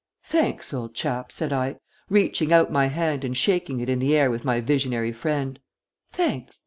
"Thanks, 0.23 0.73
old 0.73 0.95
chap," 0.95 1.31
said 1.31 1.53
I, 1.53 1.75
reaching 2.09 2.51
out 2.51 2.71
my 2.71 2.87
hand 2.87 3.23
and 3.23 3.37
shaking 3.37 3.81
it 3.81 3.87
in 3.87 3.99
the 3.99 4.17
air 4.17 4.31
with 4.31 4.43
my 4.43 4.59
visionary 4.59 5.11
friend 5.13 5.59
"thanks. 6.11 6.59